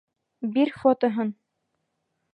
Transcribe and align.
Бир 0.55 0.71
фотоһын! 0.79 1.31